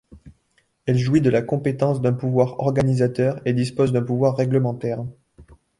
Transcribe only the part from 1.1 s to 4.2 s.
de la compétence d'un pouvoir organisateur et dispose d'un